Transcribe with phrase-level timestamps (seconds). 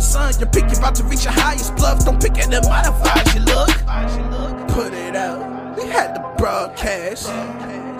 [0.00, 0.32] son.
[0.38, 2.04] Your pick, you about to reach your highest bluff.
[2.04, 4.68] Don't pick it up, modify your look.
[4.68, 5.76] Put it out.
[5.76, 7.28] We had the broadcast.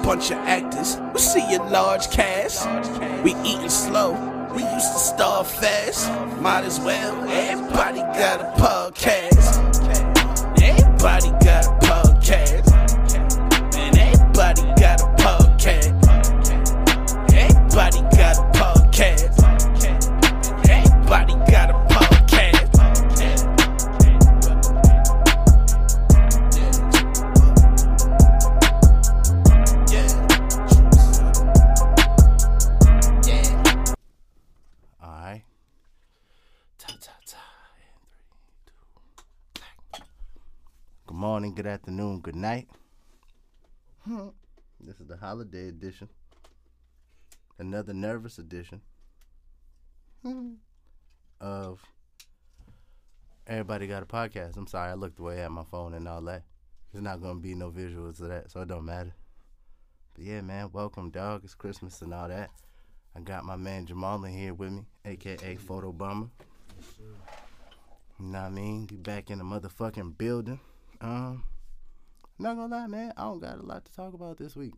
[0.05, 0.97] Bunch of actors.
[1.13, 2.67] We see a large cast.
[3.23, 4.13] We eating slow.
[4.55, 6.11] We used to starve fast.
[6.41, 7.15] Might as well.
[7.29, 9.61] Everybody got a podcast.
[10.61, 11.80] Everybody got a
[41.31, 42.67] morning, good afternoon, good night.
[44.05, 44.31] Hmm.
[44.81, 46.09] This is the holiday edition.
[47.57, 48.81] Another nervous edition
[50.25, 50.55] hmm,
[51.41, 51.81] of
[53.47, 54.57] Everybody Got a Podcast.
[54.57, 56.43] I'm sorry, I looked away at my phone and all that.
[56.93, 59.15] There's not gonna be no visuals of that, so it don't matter.
[60.15, 61.43] But yeah, man, welcome, dog.
[61.45, 62.51] It's Christmas and all that.
[63.15, 66.31] I got my man Jamal in here with me, aka Photo Bomber.
[66.99, 68.87] You know what I mean?
[68.87, 70.59] Be back in the motherfucking building.
[71.01, 71.45] Um,
[72.39, 73.13] not gonna lie, man.
[73.17, 74.75] I don't got a lot to talk about this week.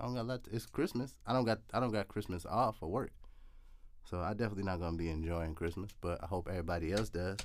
[0.00, 0.44] I don't got a lot.
[0.44, 1.14] To, it's Christmas.
[1.26, 1.60] I don't got.
[1.72, 3.12] I don't got Christmas off for work,
[4.04, 5.90] so I definitely not gonna be enjoying Christmas.
[6.00, 7.38] But I hope everybody else does.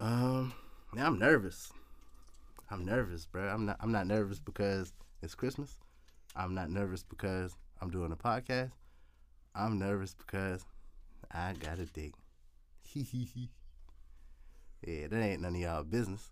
[0.00, 0.52] Um,
[0.92, 1.72] man, I'm nervous.
[2.70, 3.48] I'm nervous, bro.
[3.48, 3.76] I'm not.
[3.80, 5.78] I'm not nervous because it's Christmas.
[6.34, 8.72] I'm not nervous because I'm doing a podcast.
[9.54, 10.64] I'm nervous because
[11.30, 12.14] I got a date.
[12.94, 13.46] yeah,
[15.08, 16.30] that ain't none of y'all business.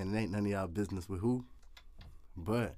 [0.00, 1.44] And it ain't none of y'all business with who.
[2.36, 2.76] But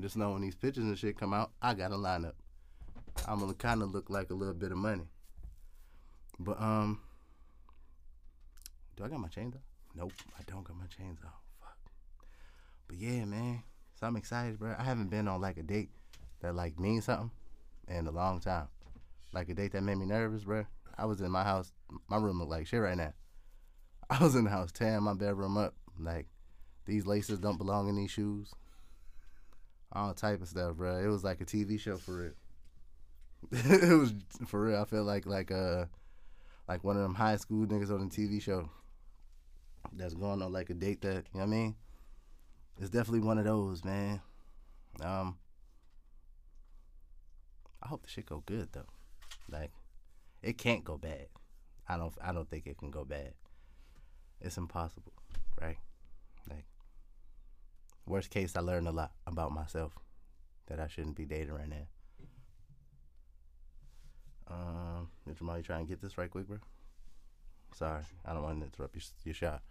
[0.00, 2.32] just know when these pictures and shit come out, I got a lineup.
[3.28, 5.04] I'm gonna kind of look like a little bit of money.
[6.38, 7.00] But um,
[8.96, 9.62] do I got my chains off?
[9.94, 11.40] Nope, I don't got my chains off.
[11.60, 11.76] Fuck.
[12.88, 13.62] But yeah, man.
[14.00, 14.74] So I'm excited, bro.
[14.76, 15.90] I haven't been on like a date
[16.40, 17.30] that like means something
[17.88, 18.68] in a long time.
[19.32, 20.66] Like a date that made me nervous, bro.
[20.96, 21.72] I was in my house.
[22.08, 23.12] My room looked like shit right now.
[24.10, 25.74] I was in the house tearing my bedroom up.
[25.98, 26.26] Like
[26.86, 28.52] these laces don't belong in these shoes.
[29.92, 30.96] All type of stuff, bro.
[30.96, 32.32] It was like a TV show for real.
[33.52, 34.12] it was
[34.46, 34.80] for real.
[34.80, 35.86] I felt like like uh
[36.68, 38.68] like one of them high school niggas on a TV show
[39.92, 41.76] that's going on like a date that you know what I mean.
[42.80, 44.20] It's definitely one of those, man.
[45.00, 45.36] Um,
[47.82, 48.86] I hope the shit go good though.
[49.48, 49.70] Like,
[50.42, 51.26] it can't go bad.
[51.88, 52.14] I don't.
[52.22, 53.34] I don't think it can go bad.
[54.40, 55.12] It's impossible,
[55.60, 55.76] right?
[58.06, 59.92] Worst case, I learned a lot about myself
[60.66, 61.86] that I shouldn't be dating right now.
[64.48, 66.58] Um, did Jamal, you try and get this right quick, bro?
[67.74, 69.62] Sorry, I don't want to interrupt your your shot.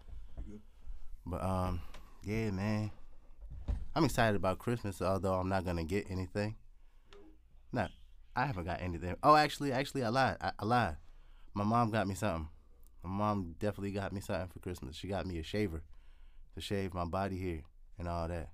[1.26, 1.82] But um,
[2.24, 2.92] yeah, man.
[3.96, 6.56] I'm excited about Christmas, although I'm not gonna get anything.
[7.72, 7.88] No,
[8.36, 9.16] I haven't got anything.
[9.22, 10.38] Oh, actually, actually, I lied.
[10.42, 10.98] I, I lied.
[11.54, 12.50] My mom got me something.
[13.04, 14.96] My mom definitely got me something for Christmas.
[14.96, 15.84] She got me a shaver
[16.56, 17.62] to shave my body hair
[18.04, 18.50] and all that.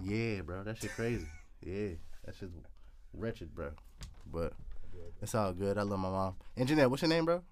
[0.00, 1.26] Yeah, bro, that shit crazy.
[1.60, 1.94] Yeah,
[2.24, 2.52] that shit's
[3.12, 3.70] wretched, bro.
[4.30, 4.52] But
[5.20, 5.76] it's all good.
[5.76, 6.36] I love my mom.
[6.56, 7.42] Engineer, what's your name, bro?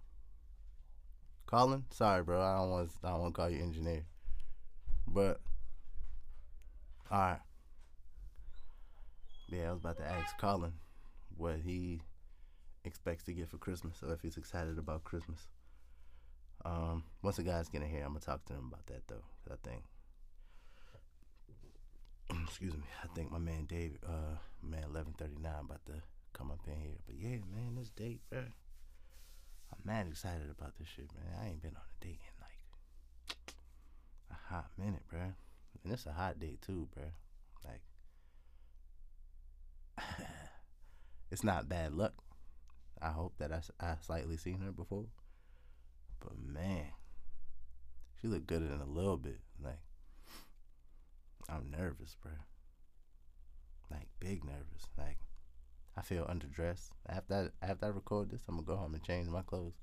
[1.47, 1.85] Colin.
[1.91, 2.41] Sorry, bro.
[2.41, 2.91] I don't want.
[3.03, 4.05] I don't want to call you engineer.
[5.09, 5.41] But
[7.11, 7.41] all right.
[9.49, 10.73] Yeah, I was about to ask Colin
[11.37, 12.01] what he
[12.85, 15.49] expects to get for Christmas, or if he's excited about Christmas.
[16.65, 19.25] Um, once the guys get in here, I'm gonna talk to him about that though.
[19.51, 19.83] I think,
[22.45, 26.03] excuse me, I think my man Dave, uh, man, eleven thirty nine, about to
[26.33, 26.99] come up in here.
[27.07, 28.41] But yeah, man, this date, bro.
[28.41, 31.35] I'm mad excited about this shit, man.
[31.41, 33.45] I ain't been on a date in like
[34.31, 35.21] a hot minute, bro.
[35.83, 37.05] And it's a hot date too, bro.
[37.65, 37.83] Like,
[41.31, 42.15] it's not bad luck.
[43.03, 45.07] I hope that I, I slightly seen her before.
[46.21, 46.87] But man,
[48.21, 49.41] she looked good in a little bit.
[49.63, 49.81] Like,
[51.49, 52.33] I'm nervous, bro.
[53.91, 54.87] Like, big nervous.
[54.99, 55.19] Like,
[55.97, 56.91] I feel underdressed.
[57.09, 59.75] After I, after I record this, I'm gonna go home and change my clothes.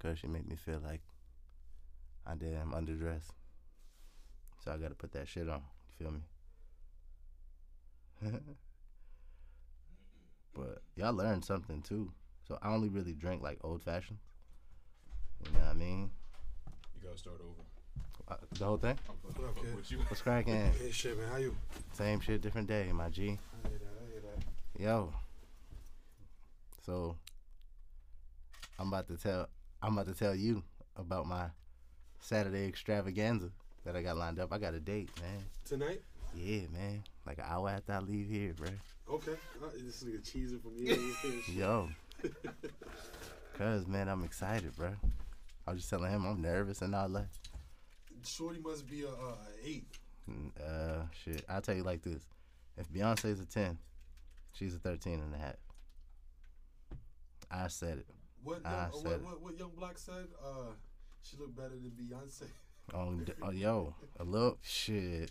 [0.00, 1.02] Cause she made me feel like
[2.26, 3.32] I damn underdressed.
[4.64, 5.62] So I gotta put that shit on.
[5.88, 6.20] You feel me?
[10.54, 12.12] but y'all learned something too.
[12.46, 14.18] So I only really drink like old fashioned.
[15.44, 16.10] You know what I mean?
[16.94, 17.62] You gotta start over.
[18.28, 18.96] Uh, the whole thing.
[19.08, 19.98] I'm What up, kid?
[20.08, 20.72] What's cracking?
[20.72, 21.28] Hey, shit, man.
[21.30, 21.56] How you?
[21.92, 23.38] Same shit, different day, my G.
[23.64, 23.88] I hear that.
[24.00, 24.82] I hear that.
[24.82, 25.12] Yo.
[26.84, 27.16] So
[28.78, 29.48] I'm about to tell
[29.82, 30.62] I'm about to tell you
[30.96, 31.46] about my
[32.20, 33.50] Saturday extravaganza
[33.84, 34.52] that I got lined up.
[34.52, 35.42] I got a date, man.
[35.64, 36.02] Tonight?
[36.34, 37.02] Yeah, man.
[37.26, 38.68] Like an hour after I leave here, bro.
[39.10, 39.32] Okay.
[39.62, 40.94] Uh, this nigga cheesing from here.
[40.94, 41.60] to here.
[41.60, 41.88] Yo.
[43.58, 44.90] Cause man, I'm excited, bro.
[45.66, 47.26] I was just telling him I'm nervous and all that.
[48.24, 49.86] Shorty must be a, a eight.
[50.60, 51.44] Uh, shit.
[51.48, 52.22] I'll tell you like this.
[52.76, 53.78] If Beyonce's a 10,
[54.52, 55.56] she's a 13 and a half.
[57.50, 58.06] I said it.
[58.42, 60.26] What, I young, said what, what, what Young Black said?
[60.42, 60.72] Uh,
[61.22, 62.44] she looked better than Beyonce.
[62.94, 65.30] On, oh, yo, a little shit.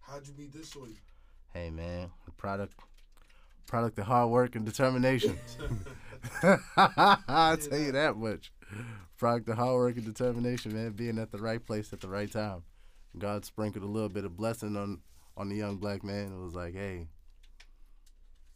[0.00, 0.96] How'd you meet this shorty?
[1.52, 2.74] Hey, man, the product,
[3.66, 5.38] product of hard work and determination.
[6.76, 8.50] I'll tell you that much.
[9.16, 10.92] Product of hard work and determination, man.
[10.92, 12.62] Being at the right place at the right time.
[13.18, 15.00] God sprinkled a little bit of blessing on
[15.36, 16.32] on the young black man.
[16.32, 17.06] It was like, hey,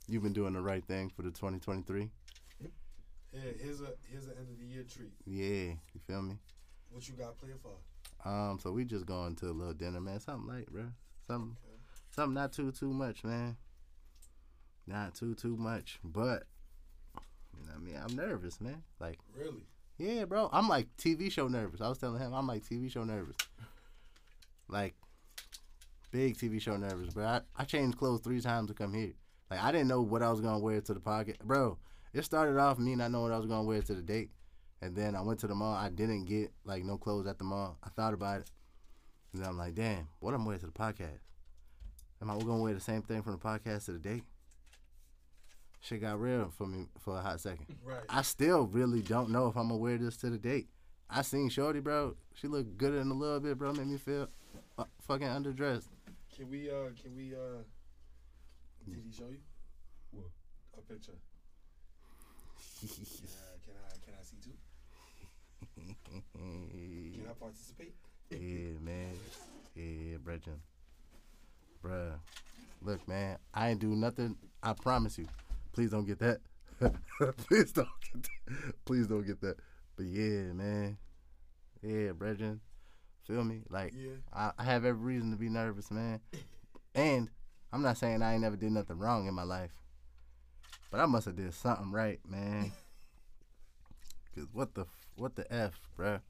[0.08, 2.10] you've been doing the right thing for the 2023.
[3.32, 5.12] Yeah, here's a here's an end of the year treat.
[5.26, 6.36] Yeah, you feel me?
[6.90, 8.28] What you got planned for?
[8.28, 10.18] Um, so we just going to a little dinner, man.
[10.20, 10.84] Something light, bro.
[11.26, 11.76] Something, Okay.
[12.10, 13.56] something not too too much, man.
[14.86, 16.44] Not too too much, but
[17.54, 18.82] you know what I mean, I'm nervous, man.
[18.98, 19.66] Like, Really?
[19.98, 21.80] Yeah, bro, I'm like TV show nervous.
[21.80, 23.36] I was telling him I'm like TV show nervous,
[24.68, 24.94] like
[26.10, 27.24] big TV show nervous, bro.
[27.24, 29.14] I, I changed clothes three times to come here.
[29.50, 31.78] Like, I didn't know what I was gonna wear to the pocket, bro.
[32.12, 34.30] It started off me not knowing what I was gonna wear to the date,
[34.80, 35.74] and then I went to the mall.
[35.74, 37.76] I didn't get like no clothes at the mall.
[37.82, 38.50] I thought about it.
[39.32, 41.20] And then I'm like, damn, what I'm wearing to the podcast?
[42.22, 44.24] Am I gonna wear the same thing from the podcast to the date?
[45.80, 47.66] Shit got real for me for a hot second.
[47.84, 48.02] Right.
[48.08, 50.68] I still really don't know if I'm gonna wear this to the date.
[51.08, 52.16] I seen Shorty, bro.
[52.34, 53.72] She looked good in a little bit, bro.
[53.72, 54.28] Made me feel
[54.76, 55.86] uh, fucking underdressed.
[56.36, 57.62] Can we uh can we uh
[58.84, 59.38] did he show you?
[60.12, 60.26] What?
[60.76, 61.12] A picture.
[62.80, 64.54] Can I can I can I see too?
[66.34, 67.94] Can I participate?
[68.30, 69.14] yeah, man.
[69.74, 70.60] Yeah, Brethren.
[71.82, 72.12] Bruh.
[72.82, 74.36] Look, man, I ain't do nothing.
[74.62, 75.26] I promise you.
[75.78, 76.40] Please don't get that.
[77.46, 78.74] Please don't get that.
[78.84, 79.58] Please don't get that.
[79.94, 80.98] But yeah, man.
[81.80, 82.60] Yeah, Brethren.
[83.28, 83.60] Feel me?
[83.70, 84.14] Like, Yeah.
[84.34, 86.18] I, I have every reason to be nervous, man.
[86.96, 87.30] And
[87.72, 89.70] I'm not saying I ain't never did nothing wrong in my life.
[90.90, 92.72] But I must have did something right, man.
[94.34, 96.22] Cause what the f- what the f, bruh.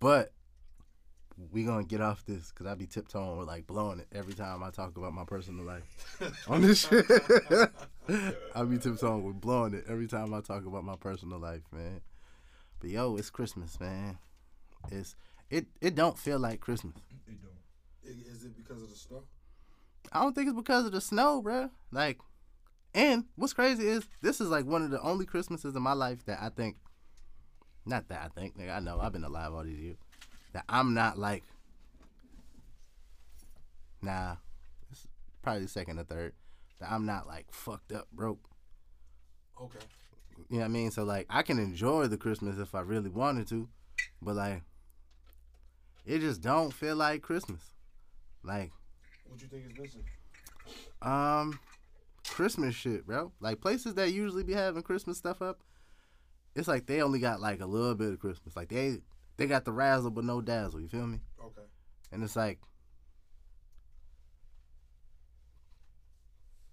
[0.00, 0.32] But
[1.52, 4.62] we gonna get off this because I be tiptoeing with like blowing it every time
[4.62, 6.18] I talk about my personal life
[6.48, 7.06] on this shit.
[8.54, 12.00] I be tiptoeing with blowing it every time I talk about my personal life, man.
[12.80, 14.18] But yo, it's Christmas, man.
[14.90, 15.14] It's
[15.50, 16.94] it it don't feel like Christmas.
[17.26, 18.26] It don't.
[18.26, 19.22] Is it because of the snow?
[20.12, 21.70] I don't think it's because of the snow, bruh.
[21.92, 22.18] Like,
[22.94, 26.24] and what's crazy is this is like one of the only Christmases in my life
[26.26, 26.76] that I think,
[27.86, 29.98] not that I think, nigga, I know I've been alive all these years,
[30.52, 31.42] that I'm not like,
[34.02, 34.36] nah,
[34.90, 35.06] it's
[35.42, 36.32] probably second or third,
[36.80, 38.40] that I'm not like fucked up broke.
[39.60, 39.78] Okay.
[40.48, 40.90] You know what I mean?
[40.90, 43.68] So like, I can enjoy the Christmas if I really wanted to,
[44.22, 44.62] but like,
[46.06, 47.60] it just don't feel like Christmas.
[48.42, 48.72] Like,
[49.28, 50.04] What you think is missing?
[51.02, 51.58] Um,
[52.26, 53.32] Christmas shit, bro.
[53.40, 55.60] Like places that usually be having Christmas stuff up,
[56.54, 58.56] it's like they only got like a little bit of Christmas.
[58.56, 58.98] Like they
[59.40, 60.80] they got the razzle but no dazzle.
[60.82, 61.18] You feel me?
[61.42, 61.62] Okay.
[62.12, 62.58] And it's like,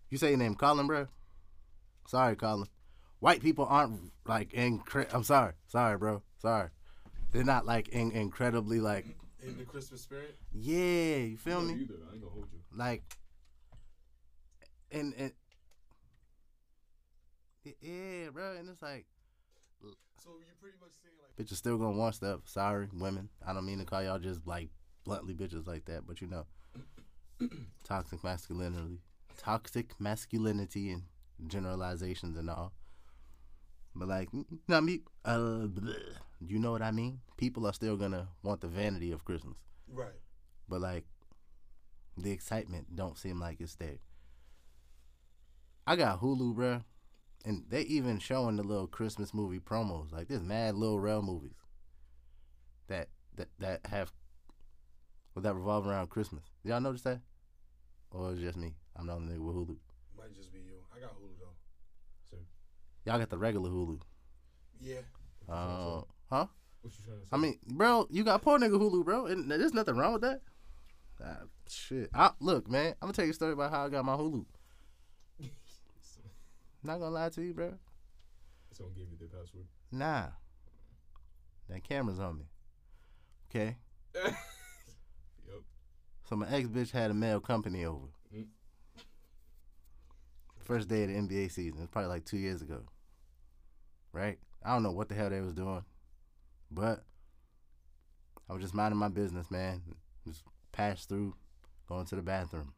[0.09, 1.07] you say your name, Colin, bro.
[2.07, 2.67] Sorry, Colin.
[3.19, 6.21] White people aren't like incre- I'm sorry, sorry, bro.
[6.39, 6.69] Sorry.
[7.31, 9.05] They're not like in- incredibly like
[9.41, 10.35] In the Christmas spirit?
[10.51, 11.15] yeah.
[11.17, 11.81] You feel Me me?
[11.83, 11.93] either.
[12.09, 12.59] I ain't gonna hold you.
[12.77, 13.01] like
[14.91, 15.31] and and
[17.81, 19.05] yeah, bro, and it's like
[20.23, 22.41] So you pretty much saying like bitches still gonna want stuff.
[22.45, 23.29] Sorry, women.
[23.45, 24.69] I don't mean to call y'all just like
[25.03, 26.45] bluntly bitches like that, but you know,
[27.83, 28.99] toxic masculinity,
[29.37, 31.03] toxic masculinity, and
[31.47, 32.73] generalizations and all.
[33.95, 34.29] But like,
[34.67, 35.01] not me.
[35.25, 35.67] Uh,
[36.39, 37.19] you know what I mean?
[37.37, 39.55] People are still gonna want the vanity of Christmas.
[39.91, 40.19] Right.
[40.67, 41.05] but like
[42.17, 43.99] the excitement don't seem like it's there.
[45.85, 46.83] I got Hulu, bruh,
[47.45, 50.11] and they even showing the little Christmas movie promos.
[50.11, 51.55] Like there's mad little rail movies
[52.87, 54.11] that that that have
[55.35, 56.43] well, that revolve around Christmas.
[56.63, 57.21] Y'all notice that,
[58.11, 58.73] or is it just me?
[58.95, 59.77] I'm the only nigga with Hulu.
[60.17, 60.75] Might just be you.
[60.95, 61.55] I got Hulu though.
[62.29, 62.37] So,
[63.05, 64.01] Y'all got the regular Hulu.
[64.79, 65.01] Yeah.
[65.47, 66.47] Uh, huh?
[66.81, 67.29] what you trying to say?
[67.31, 70.41] I mean, bro, you got poor nigga Hulu, bro, and there's nothing wrong with that.
[71.23, 72.09] Ah, shit.
[72.13, 74.45] I, look, man, I'm gonna tell you a story about how I got my Hulu.
[76.87, 77.73] Not gonna lie to you, bro.
[78.71, 79.65] Someone gave you the password.
[79.91, 80.27] Nah.
[81.67, 82.45] That camera's on me.
[83.49, 83.75] Okay.
[85.49, 85.61] Yep.
[86.29, 88.07] So my ex bitch had a male company over.
[88.35, 88.47] Mm.
[90.63, 91.81] First day of the NBA season.
[91.81, 92.81] It's probably like two years ago.
[94.11, 94.37] Right?
[94.63, 95.83] I don't know what the hell they was doing.
[96.69, 97.03] But
[98.49, 99.81] I was just minding my business, man.
[100.25, 101.35] Just passed through,
[101.87, 102.73] going to the bathroom.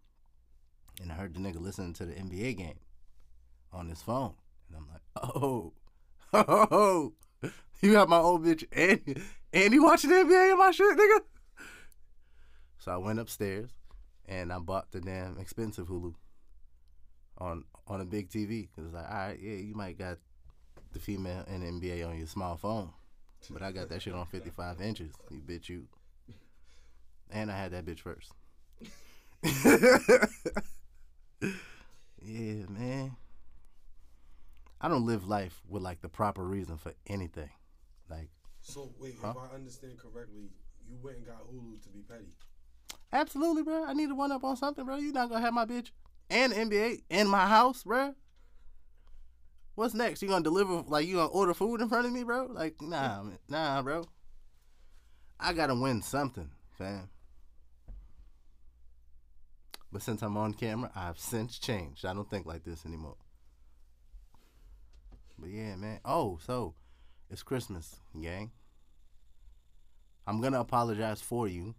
[1.01, 2.80] And I heard the nigga listening to the NBA game
[3.71, 4.33] on his phone.
[4.67, 5.73] And I'm like, oh,
[6.33, 7.13] oh,
[7.81, 9.21] you got my old bitch and,
[9.53, 11.19] and you watching NBA and my shit, nigga?
[12.79, 13.71] So I went upstairs
[14.27, 16.13] and I bought the damn expensive Hulu
[17.38, 18.69] on on a big TV.
[18.77, 20.17] It was like, all right, yeah, you might got
[20.93, 22.91] the female and NBA on your small phone,
[23.49, 25.11] but I got that shit on 55 inches.
[25.29, 25.88] You bitch, you.
[27.31, 28.31] And I had that bitch first.
[32.21, 33.15] yeah, man.
[34.81, 37.50] I don't live life with like the proper reason for anything.
[38.09, 38.29] Like,
[38.62, 39.33] So wait, Huh?
[39.36, 40.50] if I understand correctly,
[40.88, 42.33] you went and got Hulu to be petty.
[43.12, 43.83] absolutely, bro.
[43.86, 44.95] I need to one up on something, bro.
[44.98, 45.91] You not gonna have my bitch
[46.29, 48.13] and NBA in my house, bro.
[49.75, 50.21] What's next?
[50.21, 52.45] You gonna deliver like you gonna order food in front of me, bro?
[52.50, 53.38] Like, nah, man.
[53.48, 54.05] nah, bro.
[55.39, 57.09] I gotta win something, fam.
[59.91, 62.05] But since I'm on camera, I've since changed.
[62.05, 63.15] I don't think like this anymore.
[65.39, 66.00] But yeah, man.
[66.03, 66.74] Oh, so
[67.29, 68.51] it's Christmas, gang.
[70.27, 71.75] I'm gonna apologize for you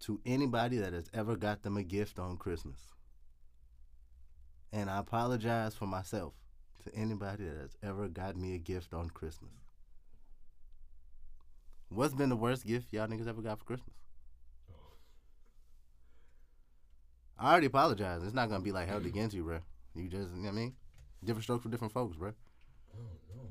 [0.00, 2.80] to anybody that has ever got them a gift on Christmas.
[4.72, 6.32] And I apologize for myself
[6.84, 9.52] to anybody that has ever got me a gift on Christmas.
[11.88, 13.94] What's been the worst gift y'all niggas ever got for Christmas?
[17.38, 18.22] I already apologize.
[18.22, 19.58] It's not gonna be like held against you, bro.
[19.94, 20.74] You just, you know what I mean?
[21.24, 22.32] Different strokes for different folks, bro.
[22.94, 22.98] Oh
[23.36, 23.42] no.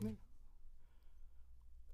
[0.00, 0.16] Damn.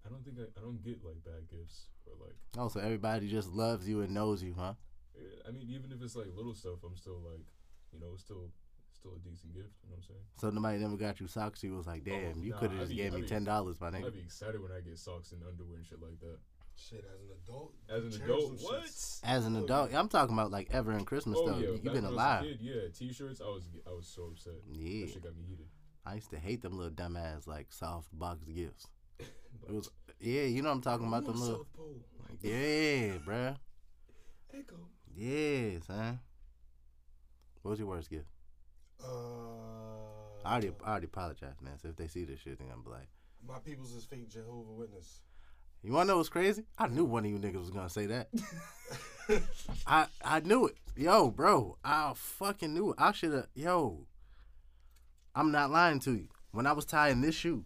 [0.05, 3.29] I don't think I, I don't get like bad gifts or like Oh, so everybody
[3.29, 4.75] just loves you and knows you, huh?
[5.17, 7.47] eh, I mean even if it's like little stuff I'm still like
[7.93, 8.51] you know it's still
[8.93, 11.63] still a decent gift you know what I'm saying So nobody never got you socks.
[11.63, 13.45] You was like, damn, Oh, you nah, could have just be- gave I me ten
[13.45, 14.07] dollars, my nigga.
[14.07, 16.39] I'd be excited when I get socks and underwear and shit like that
[16.77, 17.75] Shit, as an adult.
[17.89, 19.21] as an adult what shits.
[19.25, 21.59] As an adult, I'm talking about like ever in Christmas oh though.
[21.59, 22.43] yeah You've back been when I was a alive.
[22.45, 25.07] kid, yeah t-shirts I was I was so upset Yeah.
[25.07, 25.67] that shit got me heated
[26.05, 28.87] I used to hate them little dumbass like soft box gifts.
[29.69, 31.67] It was yeah, you know what I'm talking about them little
[32.29, 33.57] Like, Yeah, bruh.
[34.53, 34.77] Echo.
[35.15, 36.19] Yeah, son.
[37.63, 38.27] What was your worst gift?
[39.03, 39.07] Uh,
[40.45, 41.79] I already I already apologize, man.
[41.81, 43.09] So if they see this shit, they're gonna be like,
[43.47, 45.21] My people's is fake Jehovah Witness.
[45.83, 46.65] You wanna know what's crazy?
[46.79, 48.29] I knew one of you niggas was gonna say that.
[49.87, 50.77] I I knew it.
[50.97, 52.97] Yo, bro, I fucking knew it.
[52.99, 54.07] I should have yo.
[55.35, 56.29] I'm not lying to you.
[56.53, 57.65] When I was tying this shoe,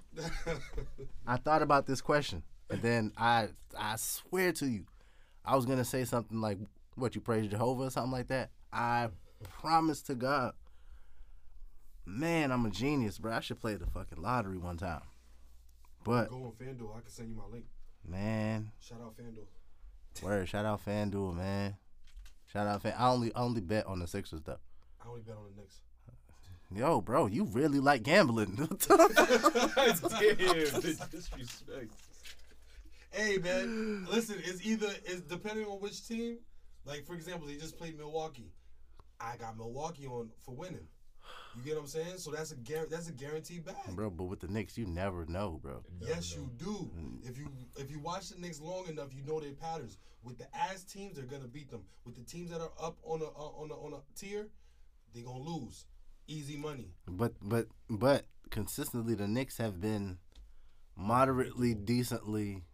[1.27, 4.85] I thought about this question, and then I I swear to you,
[5.45, 6.59] I was gonna say something like,
[6.95, 8.51] "What you praise Jehovah" or something like that.
[8.73, 9.09] I
[9.61, 10.55] promise to God,
[12.07, 13.33] man, I'm a genius, bro.
[13.33, 15.03] I should play the fucking lottery one time.
[16.05, 16.97] But Go on FanDuel.
[16.97, 17.65] I can send you my link.
[18.09, 20.23] Man, Shout out FanDuel.
[20.23, 21.77] word, shout out FanDuel, man.
[22.53, 22.95] Shout out Fan.
[22.97, 24.59] I only I only bet on the Sixers though.
[25.05, 25.81] I only bet on the Knicks.
[26.75, 28.57] Yo, bro, you really like gambling.
[28.89, 29.07] Damn,
[31.11, 31.93] disrespect.
[33.11, 34.37] Hey man, listen.
[34.45, 36.39] It's either it's depending on which team.
[36.85, 38.53] Like for example, they just played Milwaukee.
[39.21, 40.87] I got Milwaukee on for winning.
[41.57, 42.19] You get what I'm saying?
[42.19, 43.77] So that's a guar- that's a guaranteed bag.
[43.95, 45.83] bro, but with the Knicks, you never know, bro.
[46.01, 46.43] Never Yes, know.
[46.43, 46.91] you do.
[47.23, 47.49] If you
[47.79, 49.99] if you watch the Knicks long enough, you know their patterns.
[50.23, 51.85] With the ass teams, they're gonna beat them.
[52.05, 54.49] With the teams that are up on a uh, on a on a tier,
[55.15, 55.87] they're gonna lose.
[56.29, 56.91] Easy money.
[57.07, 60.19] But but but consistently, the Knicks have been
[60.97, 62.65] moderately, decently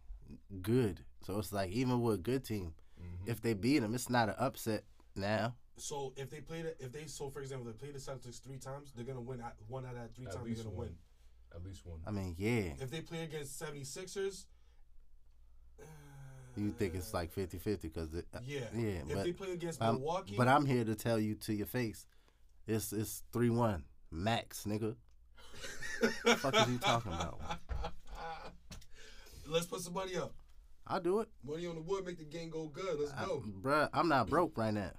[0.61, 1.05] good.
[1.25, 3.27] So it's like even with a good team, Mhm.
[3.29, 4.83] if they beat them, it's not an upset
[5.15, 5.55] now.
[5.77, 8.57] So if they play the, if they so for example they play the Celtics three
[8.57, 10.43] times, they're gonna win at one out of that three At times.
[10.43, 10.87] They're least gonna one.
[10.87, 10.95] win.
[11.55, 11.99] At least one.
[12.07, 14.45] I mean, yeah, If they play against 76ers,
[15.79, 15.85] uh,
[16.55, 19.95] you think it's like 50-50 because uh, yeah, yeah, If but they play against I'm,
[19.95, 22.05] Milwaukee, but I'm here to tell you to your face,
[22.67, 24.95] it's it's three one max, nigga.
[25.99, 27.39] What the fuck is you talking about?
[29.47, 30.33] Let's put some money up.
[30.87, 32.99] I'll do it, Money on the wood make the game go good.
[32.99, 33.43] Let's I, go.
[33.61, 33.89] bruh.
[33.93, 34.91] I'm not broke right now.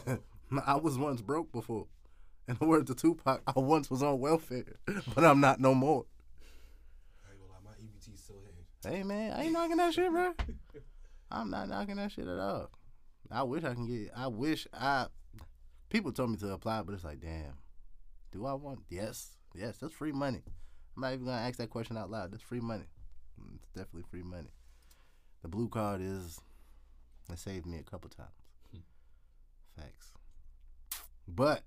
[0.66, 1.86] I was once broke before.
[2.48, 4.76] In the words of Tupac, I once was on welfare,
[5.14, 6.06] but I'm not no more.
[7.24, 8.36] I ain't gonna lie, my EBT still.
[8.84, 10.34] Hey man, I ain't knocking that shit, bro.
[11.30, 12.70] I'm not knocking that shit at all.
[13.30, 14.10] I wish I can get.
[14.16, 15.06] I wish I.
[15.88, 17.54] People told me to apply, but it's like, damn.
[18.32, 18.80] Do I want?
[18.90, 19.76] Yes, yes.
[19.78, 20.42] That's free money.
[20.96, 22.32] I'm not even gonna ask that question out loud.
[22.32, 22.84] That's free money.
[23.54, 24.50] It's definitely free money.
[25.42, 26.40] The blue card is.
[27.30, 28.41] It saved me a couple times.
[29.76, 30.12] Facts.
[31.26, 31.62] But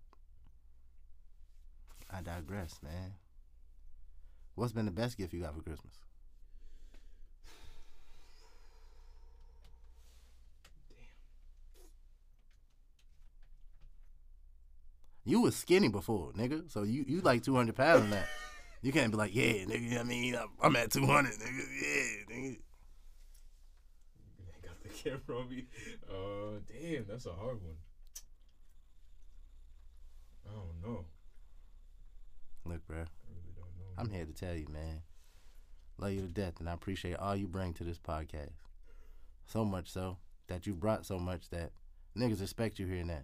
[2.11, 3.15] I digress, man.
[4.55, 5.93] What's been the best gift you got for Christmas?
[10.89, 10.97] Damn.
[15.25, 16.71] You was skinny before, nigga.
[16.71, 18.23] So you you like two hundred pounds now.
[18.81, 19.99] You can't be like, yeah, nigga.
[19.99, 21.63] I mean, I'm, at two hundred, nigga.
[21.81, 22.57] Yeah, nigga.
[24.63, 25.65] I got the camera on me.
[26.07, 27.75] Uh, damn, that's a hard one.
[30.55, 31.05] I don't know.
[32.65, 32.97] Look, bro.
[32.97, 33.93] I really don't know.
[33.97, 35.01] I'm here to tell you, man.
[35.97, 38.51] Love you to death, and I appreciate all you bring to this podcast.
[39.45, 41.71] So much so that you brought so much that
[42.17, 43.21] niggas expect you here now.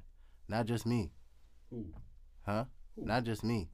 [0.48, 1.12] Not just me,
[1.74, 1.94] Ooh,
[2.46, 2.66] huh?
[2.96, 3.06] Who?
[3.06, 3.70] Not just me.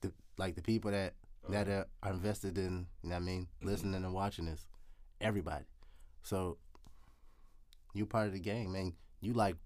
[0.00, 1.14] The, like the people that
[1.48, 1.52] oh.
[1.52, 3.68] that are, are invested in, you know what I mean, mm-hmm.
[3.68, 4.66] listening and watching this.
[5.20, 5.64] Everybody.
[6.22, 6.58] So
[7.94, 8.92] you part of the game, man.
[9.20, 9.56] You like.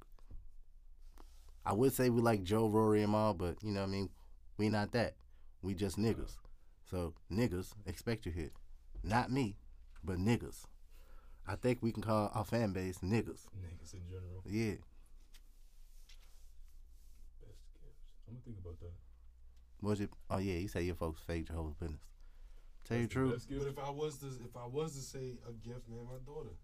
[1.69, 4.09] I would say we like Joe, Rory, and all, but you know what I mean.
[4.57, 5.17] We not that.
[5.61, 6.39] We just niggas.
[6.91, 8.53] So niggas expect you here.
[9.05, 9.59] Not me,
[10.03, 10.65] but niggas.
[11.47, 13.45] I think we can call our fan base niggas.
[13.61, 14.43] niggas in general.
[14.47, 14.77] Yeah.
[17.43, 18.01] Best gifts.
[18.27, 18.93] I'm gonna think about that.
[19.83, 20.09] Was it?
[20.31, 22.01] Oh yeah, you say your folks fake Jehovah's Witness.
[22.87, 23.47] Tell you the truth.
[23.47, 26.57] But if I was to if I was to say a gift, man, my daughter,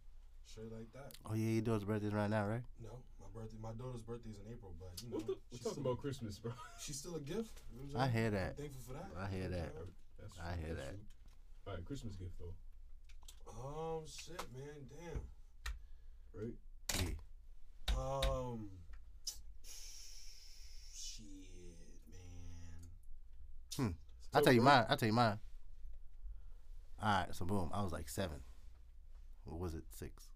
[0.47, 1.13] straight like that.
[1.31, 2.63] Oh yeah, your daughter's birthday's right now, right?
[2.83, 3.01] No,
[3.35, 5.37] birthday, my daughter's birthday is in April, but you know, What the?
[5.51, 6.53] We're talking still, about Christmas, bro.
[6.81, 7.61] she's still a gift.
[7.73, 8.23] You know I I'm saying?
[8.23, 8.57] hear I'm that.
[8.57, 9.11] thankful for that.
[9.19, 9.73] I hear that.
[9.79, 10.95] I'm That's I hear that's that.
[10.95, 11.05] true.
[11.67, 12.55] All right, Christmas gift though,
[13.51, 13.65] saying?
[13.65, 15.21] Um, shit, man, damn.
[16.41, 16.55] right?
[17.01, 17.15] Yeah.
[17.99, 18.71] Um,
[19.63, 21.25] shit,
[22.11, 22.89] man.
[23.79, 24.71] It's I'll tell you bro.
[24.71, 24.87] mine.
[24.89, 25.39] I'll tell you mine.
[27.03, 28.41] All right, so boom, I was like seven.
[29.45, 29.85] What was it?
[29.91, 30.29] Six.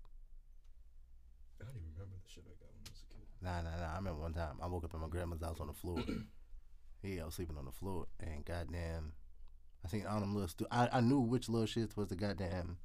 [1.61, 3.28] I don't even remember the shit I got when I was a kid.
[3.41, 3.93] Nah, nah, nah.
[3.93, 6.03] I remember one time I woke up at my grandma's house on the floor.
[7.03, 9.13] yeah, I was sleeping on the floor, and goddamn,
[9.85, 10.49] I seen all them little.
[10.49, 12.79] Stu- I I knew which little shits was the goddamn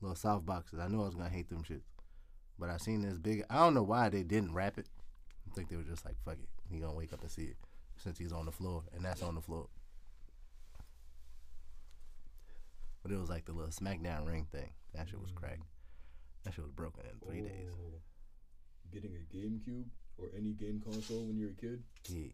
[0.00, 0.78] little soft boxes.
[0.78, 1.88] I knew I was gonna hate them shits,
[2.58, 3.44] but I seen this big.
[3.48, 4.88] I don't know why they didn't wrap it.
[5.50, 7.56] I think they were just like, fuck it, he gonna wake up and see it
[7.96, 9.68] since he's on the floor, and that's on the floor.
[13.02, 14.70] But it was like the little SmackDown ring thing.
[14.94, 15.36] That shit was mm.
[15.36, 15.62] cracked.
[16.44, 17.68] That shit was broken in three days.
[17.70, 18.00] Oh.
[18.92, 19.84] Getting a GameCube
[20.18, 22.28] or any game console when you're a kid, Yeah.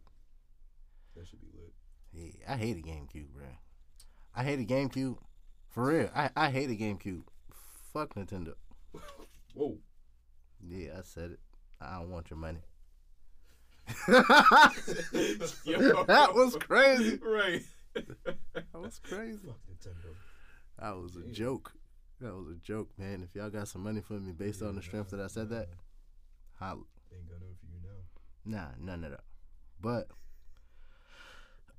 [1.17, 1.73] that should be lit.
[2.13, 3.45] Yeah, I hated GameCube, bro.
[4.35, 5.17] I hate hated GameCube.
[5.71, 7.23] For real, I I hated GameCube.
[7.93, 8.55] Fuck Nintendo.
[9.55, 9.79] Whoa.
[10.65, 11.41] Yeah, I said it.
[11.81, 12.61] I don't want your money.
[16.07, 17.19] That was crazy.
[17.23, 17.63] right.
[17.95, 19.39] That was crazy.
[19.47, 20.15] Fuck Nintendo.
[20.79, 21.73] That was a joke.
[22.21, 23.23] That was a joke, man.
[23.29, 25.69] If y'all got some money for me based on the strength that I said that,
[26.71, 27.81] Ain't got none for you
[28.55, 28.59] now.
[28.59, 29.21] Nah, none of that.
[29.81, 30.09] But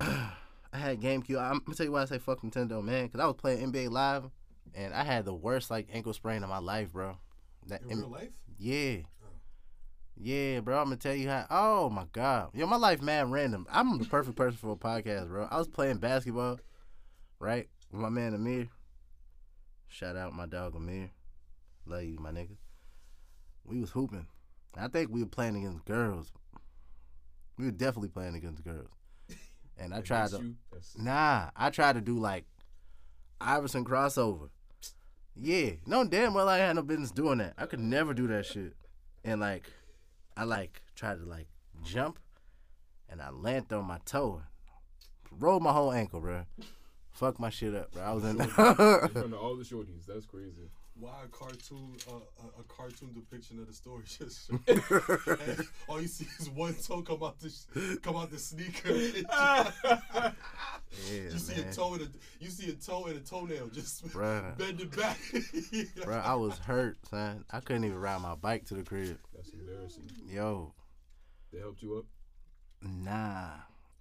[0.00, 1.38] I had GameCube.
[1.40, 3.08] I'm gonna tell you why I say fuck Nintendo, man.
[3.08, 4.24] Cause I was playing NBA Live,
[4.74, 7.16] and I had the worst like ankle sprain of my life, bro.
[7.68, 8.28] That In real life?
[8.58, 9.28] yeah, Oh.
[10.16, 10.78] yeah, bro.
[10.78, 11.46] I'm gonna tell you how.
[11.50, 13.66] Oh my god, yo, my life mad random.
[13.70, 15.48] I'm the perfect person for a podcast, bro.
[15.50, 16.58] I was playing basketball,
[17.38, 18.68] right, with my man Amir.
[19.88, 21.10] Shout out my dog Amir.
[21.86, 22.56] Love you, my nigga.
[23.64, 24.26] We was hooping.
[24.76, 26.32] I think we were playing against girls.
[27.58, 28.88] We were definitely playing against girls.
[29.76, 30.54] And I tried to
[30.96, 32.44] Nah, I tried to do like
[33.40, 34.50] Iverson crossover.
[35.34, 37.54] Yeah, no damn well I had no business doing that.
[37.58, 38.74] I could never do that shit.
[39.24, 39.68] And like,
[40.36, 41.48] I like tried to like
[41.82, 42.20] jump,
[43.08, 44.42] and I landed on my toe,
[45.32, 46.44] rolled my whole ankle, bro.
[47.14, 48.02] Fuck my shit up, bro.
[48.02, 48.40] I was in.
[48.40, 50.04] in front of all the shorties.
[50.06, 50.68] That's crazy.
[50.98, 54.04] Why a cartoon, uh, a, a cartoon depiction of the story?
[54.18, 54.48] Just
[55.88, 58.90] all you see is one toe come out the sh- come out the sneaker.
[58.94, 60.32] yeah,
[61.10, 61.68] you see man.
[61.68, 62.08] a toe and a
[62.40, 64.56] you see a toe and a toenail just Bruh.
[64.56, 65.18] bend it back.
[66.04, 67.44] Bro, I was hurt, son.
[67.50, 69.18] I couldn't even ride my bike to the crib.
[69.34, 70.08] That's embarrassing.
[70.28, 70.72] Yo,
[71.52, 72.04] They helped you up.
[72.82, 73.50] nah.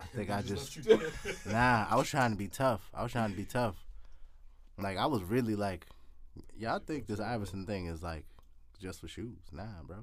[0.03, 0.77] I think I just.
[1.45, 2.89] Nah, I was trying to be tough.
[2.93, 3.75] I was trying to be tough.
[4.77, 5.85] Like I was really like,
[6.57, 8.25] y'all think this Iverson thing is like
[8.81, 9.37] just for shoes?
[9.51, 9.97] Nah, bro.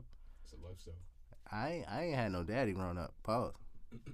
[0.44, 0.94] It's a lifestyle.
[1.50, 3.12] I ain't, I ain't had no daddy growing up.
[3.22, 3.52] Pause.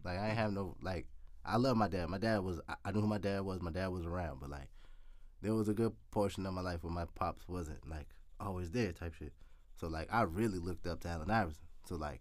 [0.05, 1.07] Like I ain't have no like.
[1.44, 2.09] I love my dad.
[2.09, 2.61] My dad was.
[2.68, 3.61] I- I knew who my dad was.
[3.62, 4.68] My dad was around, but like,
[5.42, 8.09] there was a good portion of my life where my pops wasn't like
[8.40, 9.33] always there type shit.
[9.79, 11.62] So like I really looked up to Allen Iverson.
[11.87, 12.20] So like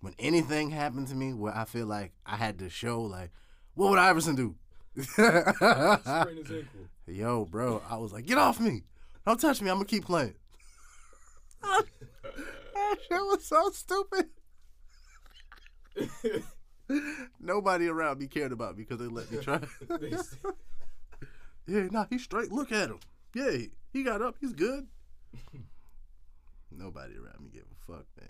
[0.00, 3.30] when anything happened to me where I feel like I had to show like
[3.74, 4.54] what would Iverson do?
[5.00, 6.66] Sprain his ankle.
[7.06, 8.82] Yo, bro, I was like, get off me.
[9.26, 9.68] Don't touch me.
[9.70, 10.34] I'm gonna keep playing.
[11.62, 11.86] that
[13.08, 14.26] shit was so stupid.
[17.40, 19.60] Nobody around me cared about me because they let me try.
[21.66, 22.50] Yeah, nah, he's straight.
[22.50, 22.98] Look at him.
[23.34, 24.36] Yeah, he- he got up.
[24.40, 24.86] He's good.
[26.70, 28.28] Nobody around me gave a fuck, man.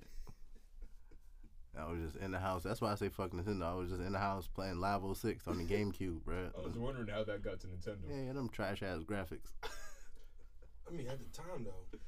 [1.81, 2.62] I was just in the house.
[2.62, 3.64] That's why I say fuck Nintendo.
[3.64, 6.51] I was just in the house playing Live 06 on the GameCube, bro.
[6.57, 7.99] I was wondering how that got to Nintendo.
[8.09, 9.53] Yeah, them trash ass graphics.
[10.88, 11.99] I mean, at the time though,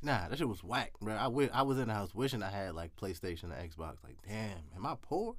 [0.00, 1.14] Nah, that shit was whack, bro.
[1.14, 3.96] I, wi- I was in the house wishing I had like PlayStation and Xbox.
[4.04, 5.34] Like, damn, am I poor?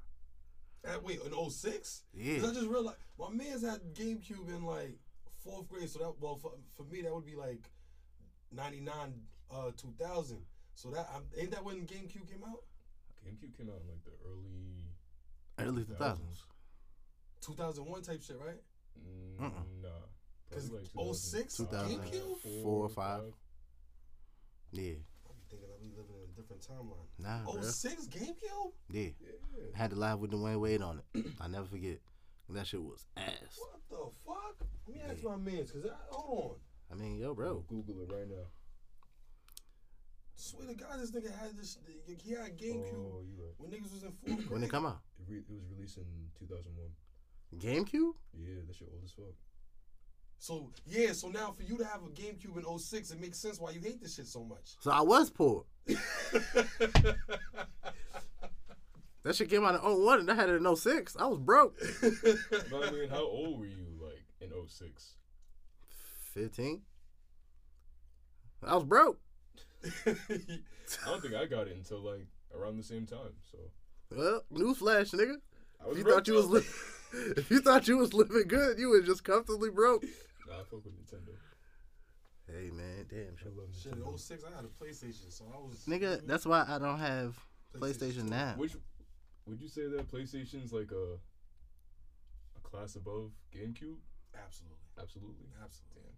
[0.84, 2.02] at, wait, in 06?
[2.14, 2.40] Yeah.
[2.40, 4.98] Cause I just realized my man's had GameCube in like
[5.44, 5.88] fourth grade.
[5.88, 7.70] So that well for, for me that would be like
[8.52, 8.92] 99,
[9.50, 10.38] uh, 2000.
[10.74, 12.62] So that um, ain't that when GameCube came out?
[13.26, 14.84] GameCube came out in like the early
[15.58, 16.18] Early 2000s.
[17.42, 18.60] 2001 type shit, right?
[18.98, 19.82] Mm, Mm-mm.
[19.82, 19.88] Nah.
[20.50, 21.98] Cause like 06 2000.
[22.00, 22.62] GameCube.
[22.62, 23.22] Four or five.
[24.72, 24.92] Yeah.
[25.26, 27.06] I be thinking I be living in a different timeline.
[27.18, 27.62] Nah, bro.
[27.62, 28.72] 06 GameCube?
[28.90, 29.02] Yeah.
[29.20, 29.64] Yeah.
[29.74, 31.26] Had to live with Dwyane Wade on it.
[31.40, 31.98] I never forget.
[32.48, 33.30] That shit was ass.
[33.58, 34.66] What the fuck?
[34.88, 36.56] Let me ask my man's, cause I, hold
[36.90, 36.98] on.
[36.98, 37.64] I mean, yo, bro.
[37.68, 38.46] Google it right now.
[40.42, 41.76] Swear to God, this nigga had this.
[42.24, 43.52] He had GameCube Oh, right.
[43.58, 44.50] when niggas was in fourth grade.
[44.50, 45.00] When it come out?
[45.18, 46.04] It, re- it was released in
[46.38, 46.88] 2001.
[47.58, 48.12] GameCube?
[48.38, 49.34] Yeah, that shit old as fuck.
[50.38, 53.60] So yeah, so now for you to have a GameCube in 06, it makes sense
[53.60, 54.76] why you hate this shit so much.
[54.80, 55.64] So I was poor.
[59.22, 61.14] That shit came out in 01 and I had it in 06.
[61.20, 61.78] I was broke.
[62.00, 65.16] But I mean, how old were you like in 06?
[66.32, 66.80] 15.
[68.66, 69.20] I was broke.
[70.06, 73.34] I don't think I got it until like around the same time.
[73.50, 73.58] So
[74.14, 75.36] Well, newsflash, nigga.
[75.90, 76.62] If you thought you was li-
[77.36, 80.02] if you thought you was living good, you was just comfortably broke.
[80.48, 81.32] Nah, I fuck with Nintendo.
[82.46, 83.52] Hey man, damn shit.
[83.80, 84.18] Shit, in Nintendo.
[84.18, 85.84] 06, I had a PlayStation, so I was.
[85.88, 87.38] Nigga, that's why I don't have
[87.78, 88.30] PlayStation two.
[88.30, 88.54] now.
[88.56, 88.74] Which
[89.46, 91.14] would you say that PlayStation's like a
[92.56, 93.96] a class above GameCube?
[94.34, 95.46] Absolutely, Absolutely.
[95.62, 96.14] absolutely.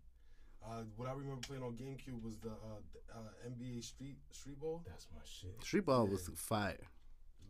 [0.64, 4.61] Uh, what I remember playing on GameCube was the uh, the, uh, NBA Street Street
[4.61, 4.83] Ball.
[4.87, 5.57] That's my shit.
[5.62, 6.77] Street ball was fire.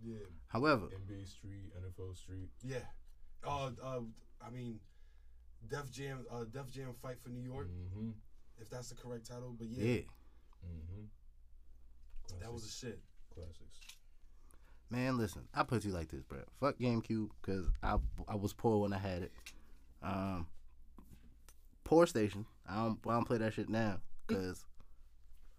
[0.05, 0.17] Yeah,
[0.49, 2.49] However, NBA Street, NFL Street.
[2.65, 2.79] yeah.
[3.47, 4.01] Uh, uh,
[4.45, 4.81] I mean,
[5.71, 8.11] Def Jam, uh, Def Jam Fight for New York, Mm-hmm.
[8.61, 9.55] if that's the correct title.
[9.57, 10.01] But yeah, yeah.
[10.67, 12.41] Mm-hmm.
[12.41, 12.99] that was a shit.
[13.35, 13.79] classics.
[14.91, 16.41] Man, listen, I put you like this, bro.
[16.61, 17.97] Fuck GameCube, cause I
[18.27, 19.33] I was poor when I had it.
[20.03, 20.47] Um,
[21.85, 22.45] poor station.
[22.69, 24.65] I don't I don't play that shit now, cause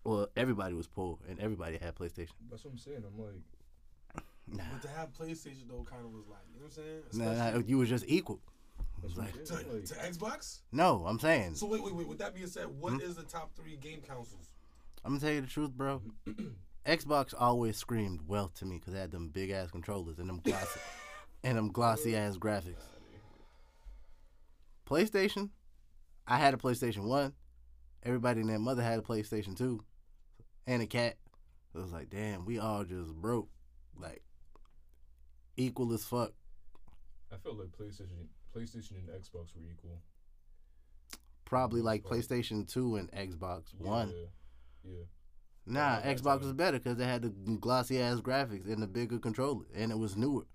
[0.03, 2.31] well everybody was poor and everybody had PlayStation.
[2.49, 3.03] That's what I'm saying.
[3.05, 3.35] I'm like,
[4.45, 7.01] Nah, But to have PlayStation though, kind of was like, you know what I'm saying?
[7.13, 8.39] nah, Especially nah you was just equal.
[9.15, 9.53] Like- to.
[9.53, 10.59] Like, to Xbox.
[10.71, 12.07] No, I'm saying So wait, wait, wait.
[12.07, 13.21] With that being said, what is Hmm?
[13.21, 14.51] the top three game consoles?
[15.05, 16.01] I'm gonna tell you the truth, bro.
[16.85, 20.41] Xbox always screamed wealth to me because it had them big ass controllers and them
[20.43, 20.79] glossy
[21.43, 22.83] and them glossy ass graphics.
[24.87, 25.49] PlayStation,
[26.27, 27.33] I had a PlayStation One.
[28.03, 29.83] Everybody and their mother had a PlayStation Two,
[30.67, 31.15] and a cat.
[31.73, 33.49] It was like, damn, we all just broke,
[33.99, 34.21] like
[35.57, 36.31] equal as fuck.
[37.31, 40.01] I felt like PlayStation, PlayStation and Xbox were equal.
[41.45, 44.13] Probably like PlayStation Two and Xbox Yeah, One.
[44.83, 44.91] Yeah.
[45.65, 48.87] Nah, Around that Xbox was better because they had the glossy ass graphics and the
[48.87, 50.45] bigger controller, and it was newer.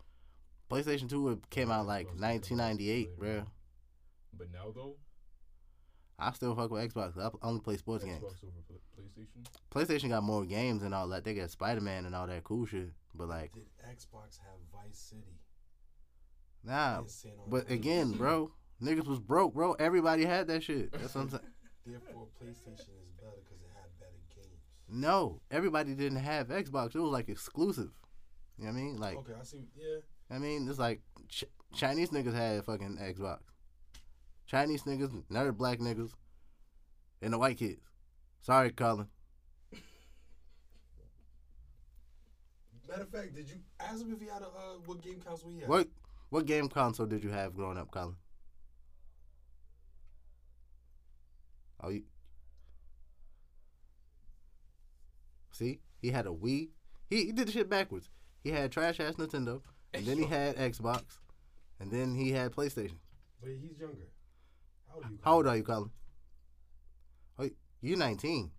[0.71, 2.11] PlayStation Two came out like Xbox
[2.49, 3.47] came out 1998, later bro.
[4.37, 4.97] But now though,
[6.19, 7.17] I still fuck with Xbox.
[7.17, 8.23] I only play sports games.
[8.23, 9.47] Xbox over PlayStation.
[9.71, 11.25] PlayStation got more games and all that.
[11.25, 12.91] They got Spider Man and all that cool shit.
[13.15, 15.23] But like, Did Xbox have Vice City?
[16.65, 17.03] nah.
[17.49, 18.51] But again, bro,
[18.83, 19.73] niggas was broke, bro.
[19.75, 20.93] Everybody had that shit.
[20.93, 21.43] That's what I'm saying.
[21.87, 24.59] Therefore, PlayStation is better because it had better games.
[24.89, 26.95] No, everybody didn't have Xbox.
[26.95, 27.91] It was like exclusive.
[28.59, 28.97] You know what I mean?
[28.97, 29.65] Like, Okay, I see.
[29.77, 30.01] Yeah,
[30.35, 33.39] I mean, it's like Ch- Chinese niggas had fucking Xbox.
[34.49, 36.13] Chinese niggas, nerd black niggas,
[37.23, 37.83] and the white kids.
[38.41, 39.09] Sorry, Colin.
[42.89, 45.51] matter of fact, did you ask him if he had a uh, what game console
[45.51, 45.69] he had?
[45.69, 45.89] What
[46.31, 48.17] what game console did you have growing up, Colin?
[51.83, 52.03] Oh, you
[55.53, 56.71] see, he had a Wii.
[57.11, 58.09] He, he did the shit backwards.
[58.43, 59.61] He had trash ass Nintendo,
[59.93, 61.03] and then he had Xbox,
[61.79, 62.97] and then he had PlayStation.
[63.41, 64.09] But he's younger.
[64.89, 65.19] How old are you?
[65.23, 65.91] How old are you, Colin?
[67.39, 67.49] Oh,
[67.81, 68.51] you 19.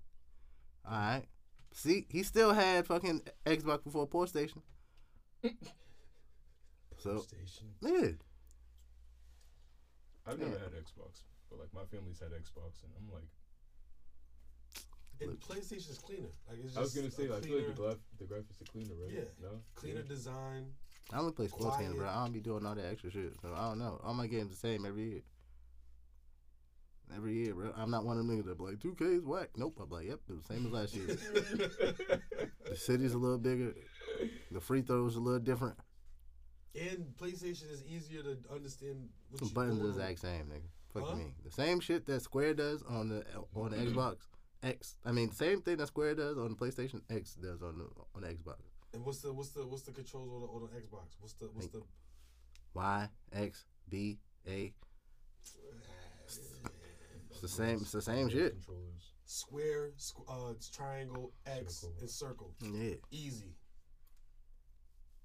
[0.85, 1.23] All right.
[1.73, 4.61] See, he still had fucking Xbox before PlayStation.
[7.01, 7.67] So Station.
[7.81, 8.09] yeah,
[10.27, 10.63] I've never Yeah.
[10.63, 13.29] had Xbox, but like my family's had Xbox, and I'm like,
[15.21, 16.27] And PlayStation's cleaner.
[16.47, 18.25] Like it's just I was gonna say, a I feel like the, cleaner, graph, the
[18.25, 19.13] graphics are cleaner, right?
[19.13, 19.21] Yeah.
[19.41, 19.61] No.
[19.75, 20.07] cleaner Yeah.
[20.09, 20.73] design.
[21.13, 22.03] I only play sports games, bro.
[22.03, 22.17] Quiet.
[22.17, 23.33] I don't be doing all that extra shit.
[23.41, 24.01] So I don't know.
[24.03, 25.21] All my games the same every year.
[27.15, 27.71] Every year, bro.
[27.75, 29.49] I'm not one of them niggas that be like, 2K is whack.
[29.57, 29.79] Nope.
[29.81, 31.07] I'm like, yep, it's the same as last year.
[31.07, 33.73] the city's a little bigger.
[34.51, 35.75] The free throws a little different.
[36.79, 39.09] And PlayStation is easier to understand.
[39.29, 40.69] What The you buttons the exact same, nigga.
[40.93, 41.15] Fuck Huh?
[41.15, 41.33] me.
[41.43, 43.23] The same shit that Square does on the
[43.55, 44.17] on the Xbox
[44.61, 44.95] X.
[45.05, 48.21] I mean, same thing that Square does on the PlayStation X does on the on
[48.21, 48.57] the Xbox.
[48.93, 51.15] And what's the what's the what's the controls on the, on the Xbox?
[51.19, 51.81] What's the what's the
[52.73, 54.73] Y X B A.
[57.41, 57.75] It's the same.
[57.75, 58.53] It's the same shit.
[58.53, 59.13] Controllers.
[59.25, 61.95] square, squ- uh, triangle, X, Circle.
[62.01, 62.53] and circle?
[62.61, 62.95] Yeah.
[63.11, 63.55] Easy.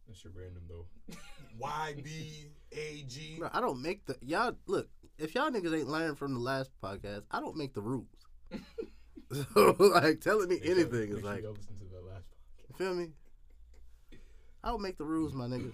[0.06, 0.86] That shit random though.
[1.58, 3.36] Y B A G.
[3.38, 4.88] Bro, I don't make the y'all look.
[5.18, 8.06] If y'all niggas ain't learned from the last podcast, I don't make the rules.
[9.54, 12.24] so like telling me Make anything make is sure like, y'all listen to that last
[12.68, 13.10] you feel me?
[14.62, 15.72] I don't make the rules, my nigga.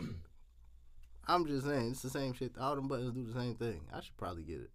[1.26, 2.57] I'm just saying it's the same shit.
[2.59, 3.81] All them buttons do the same thing.
[3.92, 4.70] I should probably get it.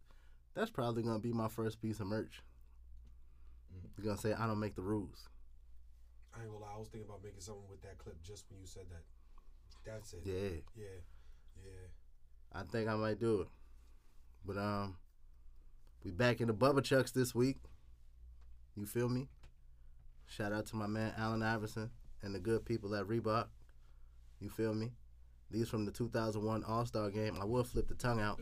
[0.56, 2.42] That's probably gonna be my first piece of merch.
[3.98, 5.28] You're gonna say I don't make the rules.
[6.34, 6.72] I ain't gonna lie.
[6.76, 9.04] I was thinking about making something with that clip just when you said that.
[9.86, 10.22] That's it.
[10.24, 10.62] Yeah.
[10.76, 11.02] Yeah.
[11.64, 11.88] Yeah.
[12.54, 13.48] I think I might do it.
[14.46, 14.98] But um,
[16.04, 17.58] we back in the Bubba Chucks this week.
[18.76, 19.28] You feel me?
[20.28, 21.92] Shout out to my man Allen Iverson
[22.22, 23.48] and the good people at Reebok.
[24.40, 24.92] You feel me?
[25.52, 27.38] These from the 2001 All Star game.
[27.40, 28.42] I will flip the tongue out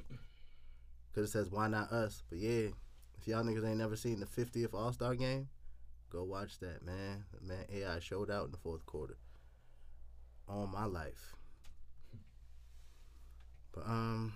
[1.13, 2.23] because it says why not us.
[2.29, 2.69] But yeah,
[3.17, 5.47] if y'all niggas ain't never seen the 50th All Star game,
[6.09, 7.25] go watch that, man.
[7.41, 9.17] Man, AI showed out in the fourth quarter.
[10.47, 11.33] All my life.
[13.73, 14.33] But um,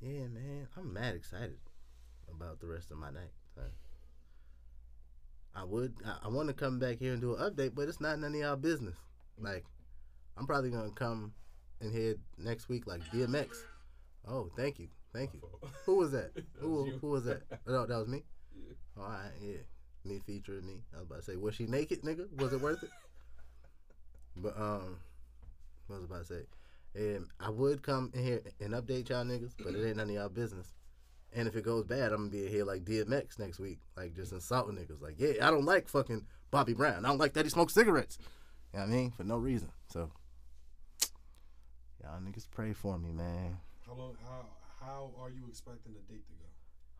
[0.00, 1.58] yeah, man, I'm mad excited
[2.30, 3.32] about the rest of my night.
[5.54, 8.00] I would, I, I want to come back here and do an update, but it's
[8.00, 8.96] not none of y'all business.
[9.38, 9.64] Like,
[10.36, 11.32] I'm probably gonna come
[11.80, 13.48] in here next week, like DMX.
[14.28, 15.40] Oh, thank you, thank you.
[15.86, 16.34] Who was that?
[16.34, 17.42] That who was who was that?
[17.66, 18.22] No, that was me.
[18.54, 18.74] Yeah.
[19.02, 19.58] All right, yeah,
[20.04, 20.82] me featuring me.
[20.94, 22.26] I was about to say, was she naked, nigga?
[22.40, 22.90] Was it worth it?
[24.36, 24.96] But um,
[25.88, 26.42] what was I about to say?
[26.94, 30.14] And I would come in here and update y'all niggas, but it ain't none of
[30.14, 30.72] y'all business.
[31.34, 34.32] And if it goes bad, I'm gonna be here like DMX next week, like just
[34.32, 35.00] insulting niggas.
[35.02, 37.04] Like, yeah, I don't like fucking Bobby Brown.
[37.04, 38.18] I don't like that he smokes cigarettes.
[38.72, 39.10] You know what I mean?
[39.10, 39.70] For no reason.
[39.88, 40.10] So,
[42.02, 43.58] y'all niggas pray for me, man.
[43.90, 44.16] How long?
[44.22, 44.46] How
[44.80, 46.44] how are you expecting the date to go?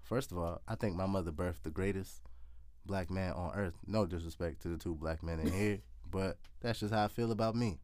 [0.02, 2.20] First of all, I think my mother birthed the greatest
[2.84, 3.74] black man on earth.
[3.86, 5.78] No disrespect to the two black men in here,
[6.10, 7.78] but that's just how I feel about me.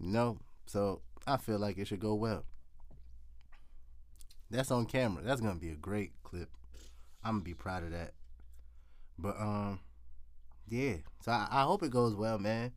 [0.00, 0.38] You know?
[0.64, 2.46] So I feel like it should go well.
[4.50, 5.22] That's on camera.
[5.22, 6.48] That's gonna be a great clip.
[7.22, 8.14] I'm gonna be proud of that.
[9.18, 9.80] But um,
[10.66, 10.94] yeah.
[11.20, 12.72] So I, I hope it goes well, man.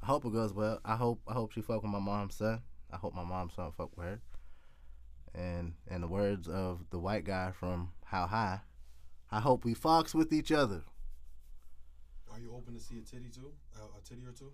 [0.00, 0.78] I hope it goes well.
[0.84, 2.62] I hope I hope she fuck with my mom's son.
[2.92, 4.20] I hope my mom's son fuck with her.
[5.36, 8.60] And in the words of the white guy from How High,
[9.30, 10.82] I hope we fox with each other.
[12.32, 13.52] Are you open to see a titty too?
[13.76, 14.50] Uh, a titty or two?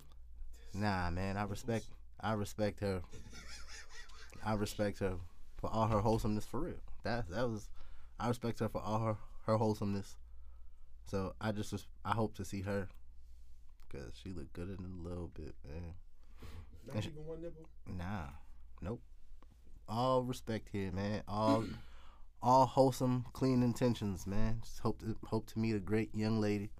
[0.73, 1.85] Nah, man, I respect
[2.19, 3.01] I respect her.
[4.45, 5.15] I respect her
[5.59, 6.81] for all her wholesomeness for real.
[7.03, 7.69] That that was
[8.19, 10.15] I respect her for all her her wholesomeness.
[11.05, 12.89] So I just I hope to see her
[13.89, 15.93] cuz she looked good in a little bit, man.
[16.87, 17.65] Not And she- even one nipple.
[17.87, 18.27] Nah.
[18.81, 19.01] Nope.
[19.95, 21.21] All respect here, man.
[21.27, 21.65] All
[22.41, 24.59] all wholesome, clean intentions, man.
[24.63, 26.71] Just hope to hope to meet a great young lady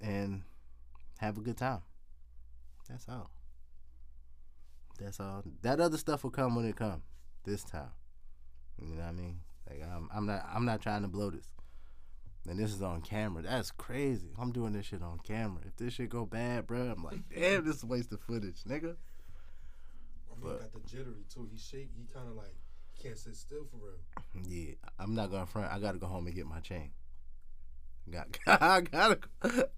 [0.00, 0.42] and
[1.18, 1.80] have a good time.
[2.88, 3.28] That's all.
[5.00, 5.42] That's all.
[5.62, 7.02] That other stuff will come when it come.
[7.44, 7.90] This time.
[8.80, 9.40] You know what I mean?
[9.68, 11.48] Like I'm I'm not I'm not trying to blow this.
[12.48, 13.42] And this is on camera.
[13.42, 14.28] That's crazy.
[14.38, 15.62] I'm doing this shit on camera.
[15.66, 18.94] If this shit go bad, bro, I'm like, damn, this is wasted footage, nigga.
[20.42, 21.48] But- got the jittery too.
[21.50, 21.90] He shake.
[21.96, 22.54] He kind of like
[22.94, 24.44] he can't sit still for real.
[24.48, 25.72] Yeah, I'm not gonna front.
[25.72, 26.90] I gotta go home and get my chain.
[28.10, 29.18] Got, I gotta,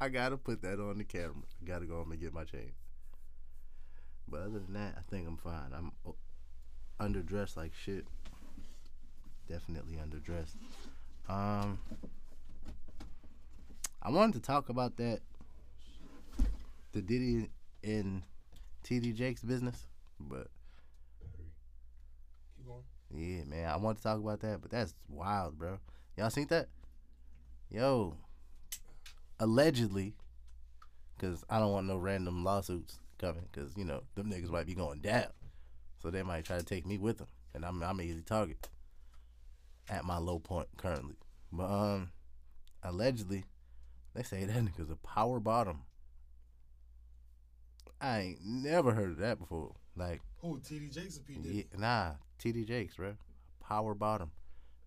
[0.00, 1.32] I gotta put that on the camera.
[1.62, 2.72] I gotta go home and get my chain.
[4.30, 5.72] But other than that, I think I'm fine.
[5.72, 5.92] I'm
[7.00, 8.06] underdressed like shit.
[9.48, 10.56] Definitely underdressed.
[11.28, 11.78] Um,
[14.02, 15.20] I wanted to talk about that,
[16.92, 17.48] the Diddy
[17.82, 18.22] and
[18.84, 19.86] TD Jakes business,
[20.20, 20.48] but
[22.56, 22.82] Keep going.
[23.10, 25.78] yeah, man, I want to talk about that, but that's wild, bro.
[26.16, 26.68] Y'all seen that?
[27.70, 28.16] Yo,
[29.38, 30.14] allegedly,
[31.16, 34.74] because I don't want no random lawsuits coming, because you know them niggas might be
[34.74, 35.26] going down,
[36.02, 38.68] so they might try to take me with them, and I'm I'm an easy target
[39.88, 41.16] at my low point currently.
[41.52, 42.10] But um,
[42.82, 43.44] allegedly,
[44.14, 45.82] they say that nigga's a power bottom.
[48.00, 49.74] I ain't never heard of that before.
[49.98, 50.58] Like, Who?
[50.58, 51.56] TD Jakes or P Diddy?
[51.56, 52.10] yeah, nah,
[52.42, 53.14] TD Jakes, bro,
[53.60, 54.30] power bottom,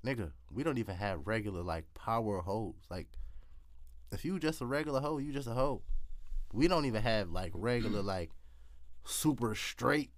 [0.06, 0.32] nigga.
[0.52, 2.76] We don't even have regular like power hoes.
[2.89, 3.08] Like,
[4.12, 5.82] if you just a regular hoe, you just a hoe.
[6.54, 8.06] We don't even have like regular mm.
[8.06, 8.32] like
[9.04, 10.12] super straight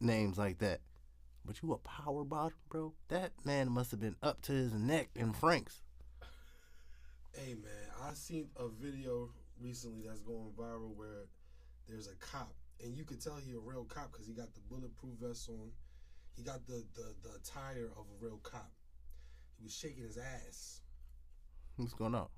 [0.00, 0.80] names like that.
[1.44, 2.92] But you a power bottom, bro?
[3.08, 5.82] That man must have been up to his neck in Franks.
[7.32, 11.26] Hey man, I seen a video recently that's going viral where
[11.88, 14.60] there's a cop, and you could tell he a real cop because he got the
[14.68, 15.70] bulletproof vest on.
[16.36, 18.70] He got the, the the attire of a real cop.
[19.58, 20.80] He was shaking his ass
[21.76, 22.28] What's going on?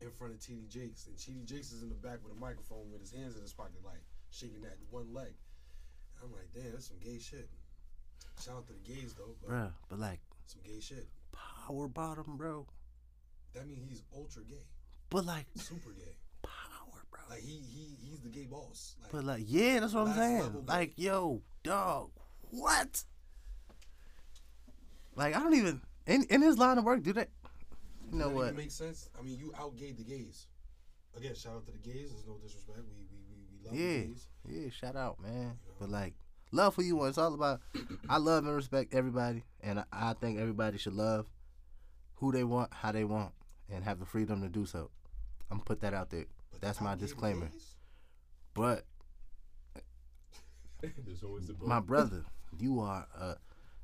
[0.00, 2.90] in front of TD Jakes, and TD Jakes is in the back with a microphone
[2.92, 5.32] with his hands in his pocket, like shaking that one leg.
[6.20, 7.48] And I'm like, damn, that's some gay shit.
[8.44, 11.08] Shout out to the gays though, but Bruh, but like some gay shit.
[11.32, 12.66] power bottom, bro.
[13.54, 14.66] That means he's ultra gay,
[15.10, 16.14] But like super gay.
[17.28, 18.96] Like he he he's the gay boss.
[19.02, 20.64] Like, But like, yeah, that's what I'm saying.
[20.66, 22.10] Like, yo, dog,
[22.50, 23.04] what?
[25.14, 27.02] Like, I don't even in in his line of work.
[27.02, 27.28] Do that?
[28.10, 28.44] You know that what?
[28.46, 29.08] even make sense?
[29.18, 30.46] I mean, you outgayed the gays.
[31.16, 32.10] Again, shout out to the gays.
[32.12, 32.78] There's no disrespect.
[32.78, 34.28] We we we, we love Yeah, the gays.
[34.48, 34.70] yeah.
[34.70, 35.58] Shout out, man.
[35.78, 36.14] But like,
[36.52, 37.02] love for you.
[37.04, 37.60] It's all about.
[38.08, 41.26] I love and respect everybody, and I, I think everybody should love
[42.16, 43.32] who they want, how they want,
[43.70, 44.90] and have the freedom to do so.
[45.50, 46.26] I'm gonna put that out there.
[46.60, 47.48] That's my disclaimer.
[48.54, 48.84] But
[50.80, 52.24] There's always the my brother,
[52.58, 53.34] you are, uh,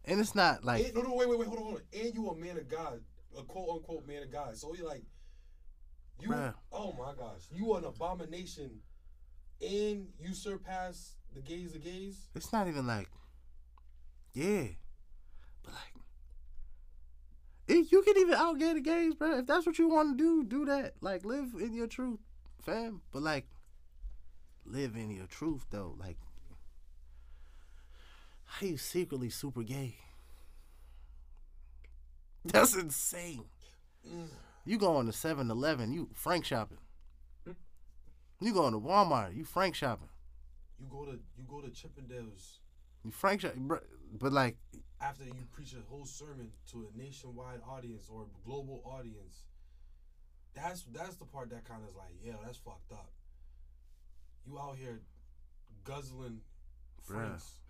[0.05, 2.01] and it's not like And, no, no, wait, wait, wait, hold on, hold on.
[2.01, 3.01] And you a man of God,
[3.39, 4.57] a quote unquote man of God.
[4.57, 5.05] So you're like,
[6.21, 6.29] you.
[6.29, 6.55] Bruh.
[6.73, 8.81] Oh my gosh, you are an abomination,
[9.61, 12.29] and you surpass the gays of gays.
[12.35, 13.09] it's not even like,
[14.33, 14.67] yeah,
[15.63, 15.95] but like,
[17.67, 19.39] if you can even outgay the gays, bro.
[19.39, 20.95] If that's what you want to do, do that.
[21.01, 22.21] Like, live in your truth,
[22.65, 23.03] fam.
[23.13, 23.47] But like,
[24.65, 25.95] live in your truth though.
[25.99, 26.17] Like,
[28.45, 29.97] how you secretly super gay?
[32.45, 33.45] That's insane.
[34.07, 34.29] Mm.
[34.67, 36.79] You going to 7-Eleven, you Frank shopping.
[37.45, 37.53] Hmm?
[38.41, 40.09] You going to Walmart, you Frank shopping.
[40.79, 42.59] You go to you go to Chippendales
[43.05, 43.71] You Frank shopping,
[44.21, 44.57] but like,
[45.01, 49.45] after you preach a whole sermon to a nationwide audience or a global audience.
[50.55, 53.11] That's that's the part that kind of is like, yeah, that's fucked up.
[54.47, 55.01] You out here
[55.85, 56.41] guzzling
[57.03, 57.61] franks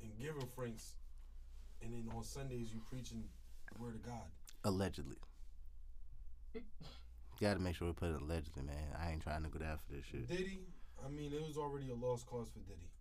[0.00, 0.94] and giving franks,
[1.82, 3.24] and then on Sundays you preaching
[3.72, 4.28] the word of God.
[4.64, 5.16] Allegedly.
[7.40, 8.92] Got to make sure we put it allegedly, man.
[9.00, 10.28] I ain't trying to go down for this shit.
[10.28, 10.60] Diddy,
[11.00, 12.92] I mean, it was already a lost cause for Diddy.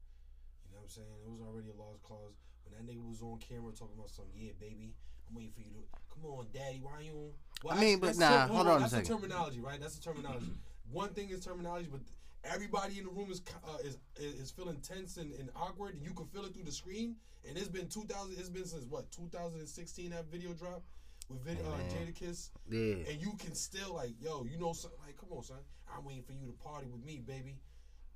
[0.64, 1.18] You know what I'm saying?
[1.28, 2.40] It was already a lost cause.
[2.64, 4.96] When that nigga was on camera talking about some, yeah, baby,
[5.28, 5.84] I'm waiting for you to
[6.22, 6.80] come on, daddy.
[6.82, 7.32] Why you?
[7.64, 9.08] Well, I mean, but that's nah, ter- hold on a That's second.
[9.08, 9.80] the terminology, right?
[9.82, 10.52] That's the terminology.
[10.92, 12.02] One thing is terminology, but
[12.44, 16.14] everybody in the room is uh, is is feeling tense and, and awkward, and you
[16.14, 17.16] can feel it through the screen.
[17.48, 18.36] And it's been 2000.
[18.38, 20.84] It's been since what 2016 that video dropped
[21.30, 21.90] with video, uh, Man.
[21.90, 23.12] Jadakiss Yeah.
[23.12, 25.58] and you can still like, yo, you know, something like, come on, son,
[25.96, 27.60] I'm waiting for you to party with me, baby.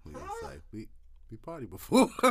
[0.06, 0.90] Yeah, it's like we
[1.32, 2.10] we party before.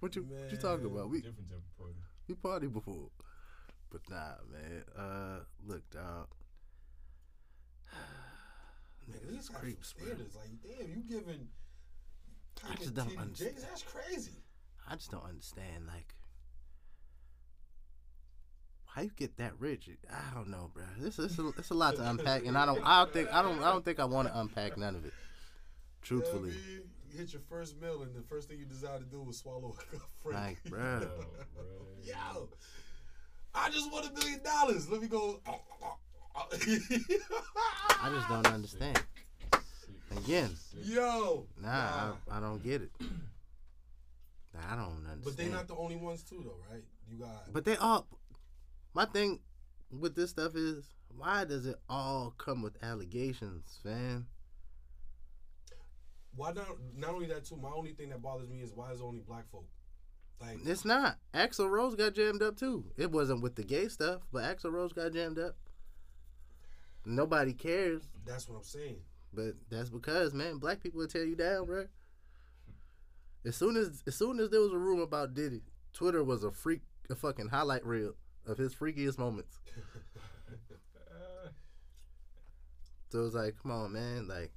[0.00, 1.10] what you what you talking about?
[1.10, 1.98] We different type of party.
[2.28, 3.08] we party before.
[3.90, 4.84] But nah, man.
[4.96, 6.26] Uh, look, dog.
[9.08, 10.06] Man, Niggas these is have creeps, bro.
[10.06, 10.36] standards.
[10.36, 11.48] Like, damn, you giving.
[12.68, 13.50] I just don't TD understand.
[13.56, 14.32] Jakes, That's crazy.
[14.90, 16.14] I just don't understand, like,
[18.86, 19.88] how you get that rich.
[20.10, 20.84] I don't know, bro.
[20.98, 23.42] This is a, it's a lot to unpack, and I don't, I don't think, I
[23.42, 25.12] don't, I don't think I want to unpack none of it.
[26.02, 26.82] Truthfully, You, know I mean?
[27.12, 29.76] You hit your first meal, and the first thing you decide to do was swallow
[29.92, 30.58] a frank.
[30.64, 31.00] like, bro.
[31.00, 31.08] Yo,
[31.54, 31.64] bro.
[32.02, 32.48] Yo,
[33.58, 34.88] I just want a million dollars.
[34.88, 35.40] Let me go.
[36.34, 39.02] I just don't understand.
[40.16, 40.50] Again,
[40.84, 42.12] Yo, nah, nah.
[42.30, 42.90] I, I don't get it.
[43.00, 45.22] Nah, I don't understand.
[45.24, 46.82] But they're not the only ones too, though, right?
[47.10, 47.52] You got.
[47.52, 48.06] But they all.
[48.94, 49.40] My thing
[49.90, 50.84] with this stuff is,
[51.16, 54.26] why does it all come with allegations, fam?
[56.34, 56.68] Why not?
[56.96, 57.56] Not only that too.
[57.56, 59.66] My only thing that bothers me is why is it only black folk?
[60.40, 61.18] Like It's not.
[61.34, 62.84] Axl Rose got jammed up too.
[62.96, 65.56] It wasn't with the gay stuff, but Axl Rose got jammed up.
[67.04, 68.98] Nobody cares, that's what I'm saying.
[69.32, 71.86] but that's because man, black people will tear you down, bro.
[73.44, 75.62] As soon as as soon as there was a rumor about Diddy,
[75.92, 78.14] Twitter was a freak, a fucking highlight reel
[78.46, 79.58] of his freakiest moments.
[83.10, 84.28] So it was like, come on, man.
[84.28, 84.52] Like,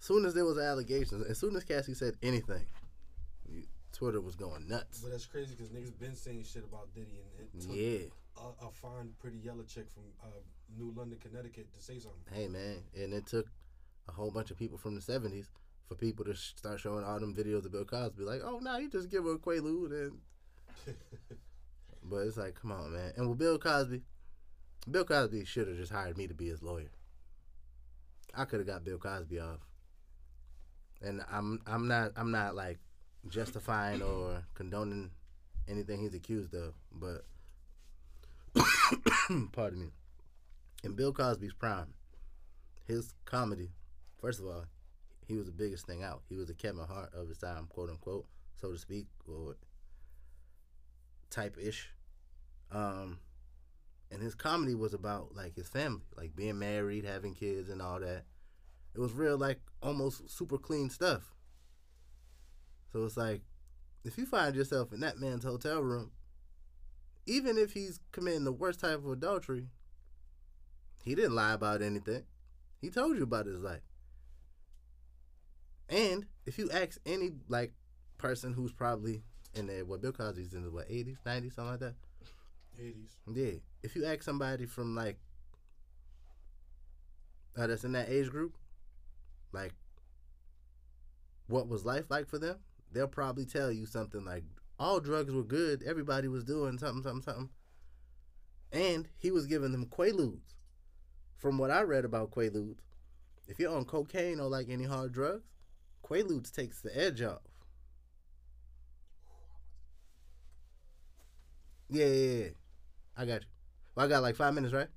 [0.00, 2.64] as soon as there was allegations, as soon as Cassie said anything,
[3.96, 5.00] Twitter was going nuts.
[5.00, 8.42] But that's crazy because niggas been saying shit about Diddy and it took Yeah.
[8.62, 10.26] a, a fine, pretty yellow chick from uh,
[10.76, 12.20] New London, Connecticut to say something.
[12.32, 12.82] Hey, man.
[12.94, 13.46] And it took
[14.08, 15.46] a whole bunch of people from the 70s
[15.88, 18.22] for people to sh- start showing all them videos of Bill Cosby.
[18.22, 19.92] Like, oh, no, you just give her a Quaalude.
[19.92, 20.12] And...
[22.08, 23.12] But it's like, come on, man.
[23.16, 24.02] And with Bill Cosby,
[24.88, 26.90] Bill Cosby should have just hired me to be his lawyer.
[28.32, 29.66] I could have got Bill Cosby off.
[31.02, 32.78] And I'm I'm not I'm not like
[33.28, 35.10] justifying or condoning
[35.68, 37.24] anything he's accused of, but
[39.52, 39.90] pardon me.
[40.84, 41.94] In Bill Cosby's prime,
[42.86, 43.70] his comedy,
[44.20, 44.64] first of all,
[45.26, 46.22] he was the biggest thing out.
[46.28, 48.26] He was the Kevin Hart of his time, quote unquote,
[48.60, 49.56] so to speak, or
[51.30, 51.90] type ish.
[52.70, 53.18] Um,
[54.10, 58.00] and his comedy was about like his family, like being married, having kids, and all
[58.00, 58.24] that.
[58.94, 61.34] It was real, like almost super clean stuff.
[62.96, 63.42] So it's like,
[64.04, 66.12] if you find yourself in that man's hotel room,
[67.26, 69.66] even if he's committing the worst type of adultery,
[71.04, 72.22] he didn't lie about anything.
[72.80, 73.82] He told you about his life.
[75.90, 77.74] And if you ask any like
[78.16, 79.24] person who's probably
[79.54, 81.94] in their what Bill Cosby's in the what eighties, nineties, something like that.
[82.80, 83.10] 80s.
[83.34, 83.58] Yeah.
[83.82, 85.18] If you ask somebody from like
[87.58, 88.56] uh, that's in that age group,
[89.52, 89.74] like
[91.46, 92.56] what was life like for them,
[92.92, 94.44] they'll probably tell you something like
[94.78, 97.48] all drugs were good, everybody was doing something, something, something.
[98.72, 100.54] And he was giving them Quaaludes.
[101.38, 102.80] From what I read about Quaaludes,
[103.46, 105.44] if you're on cocaine or like any hard drugs,
[106.04, 107.42] Quaaludes takes the edge off.
[111.88, 112.48] Yeah, yeah, yeah.
[113.16, 113.48] I got you.
[113.94, 114.88] Well, I got like five minutes, right?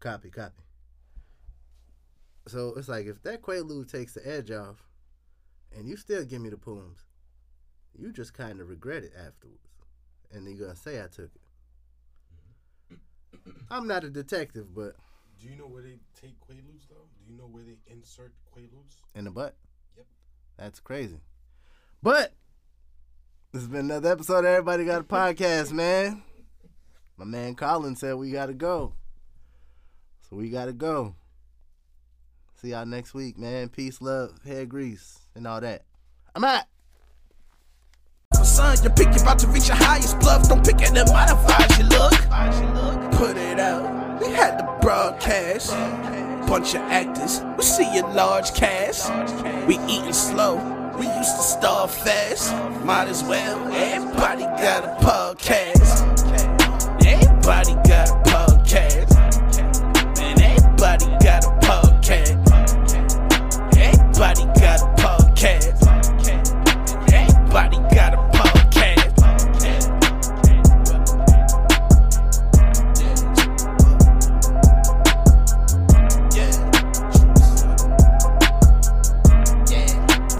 [0.00, 0.62] Copy, copy.
[2.46, 4.84] So it's like if that Quaalude takes the edge off,
[5.76, 7.00] and you still give me the pooms,
[7.98, 9.68] you just kind of regret it afterwards,
[10.32, 11.30] and you're gonna say I took
[12.90, 12.98] it.
[13.70, 14.94] I'm not a detective, but
[15.40, 17.06] Do you know where they take Quaaludes though?
[17.18, 18.96] Do you know where they insert Quaaludes?
[19.14, 19.56] in the butt.
[19.96, 20.06] Yep.
[20.56, 21.20] That's crazy.
[22.02, 22.32] But
[23.52, 26.22] this has been another episode of Everybody Got a Podcast, man.
[27.16, 28.94] My man Colin said we gotta go.
[30.28, 31.14] So we gotta go.
[32.60, 33.68] See y'all next week, man.
[33.68, 35.84] Peace, love, hair grease, and all that.
[36.34, 36.64] I'm out.
[38.42, 40.48] Son, your pick, you about to reach your highest bluff.
[40.48, 43.12] Don't pick it and modify your look.
[43.12, 44.20] Put it out.
[44.20, 45.70] We had the broadcast.
[46.46, 47.40] Bunch of actors.
[47.56, 49.10] We see a large cast.
[49.66, 50.56] We eating slow.
[50.98, 52.52] We used to starve fast.
[52.84, 53.72] Might as well.
[53.72, 56.18] Everybody got a podcast.